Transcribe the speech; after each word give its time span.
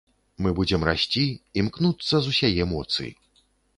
Мы 0.43 0.53
будзем 0.59 0.85
расці, 0.89 1.25
імкнуцца 1.63 2.15
з 2.25 2.33
усяе 2.33 2.63
моцы. 2.73 3.05